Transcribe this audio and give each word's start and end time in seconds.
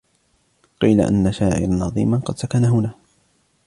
قيل 0.81 1.01
أن 1.01 1.31
شاعرا 1.31 1.83
عظيما 1.83 2.17
قد 2.17 2.37
سكن 2.37 2.63
هنا. 2.65 2.95